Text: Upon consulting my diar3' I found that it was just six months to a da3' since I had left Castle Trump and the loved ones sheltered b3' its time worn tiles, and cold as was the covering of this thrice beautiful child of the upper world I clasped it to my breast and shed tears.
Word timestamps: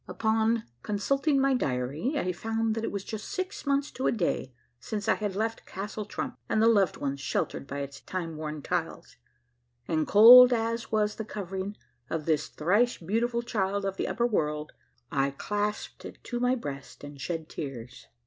Upon 0.07 0.63
consulting 0.81 1.39
my 1.39 1.53
diar3' 1.53 2.17
I 2.17 2.31
found 2.31 2.73
that 2.73 2.83
it 2.83 2.91
was 2.91 3.03
just 3.03 3.29
six 3.29 3.67
months 3.67 3.91
to 3.91 4.07
a 4.07 4.11
da3' 4.11 4.49
since 4.79 5.07
I 5.07 5.13
had 5.13 5.35
left 5.35 5.67
Castle 5.67 6.05
Trump 6.05 6.39
and 6.49 6.59
the 6.59 6.65
loved 6.67 6.97
ones 6.97 7.19
sheltered 7.21 7.67
b3' 7.67 7.83
its 7.83 7.99
time 8.01 8.35
worn 8.35 8.63
tiles, 8.63 9.17
and 9.87 10.07
cold 10.07 10.53
as 10.53 10.91
was 10.91 11.17
the 11.17 11.23
covering 11.23 11.77
of 12.09 12.25
this 12.25 12.47
thrice 12.47 12.97
beautiful 12.97 13.43
child 13.43 13.85
of 13.85 13.97
the 13.97 14.07
upper 14.07 14.25
world 14.25 14.71
I 15.11 15.29
clasped 15.37 16.03
it 16.03 16.17
to 16.23 16.39
my 16.39 16.55
breast 16.55 17.03
and 17.03 17.21
shed 17.21 17.47
tears. 17.47 18.07